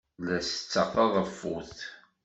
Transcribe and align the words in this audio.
La 0.27 0.37
setteɣ 0.41 0.87
taḍeffut. 0.95 1.77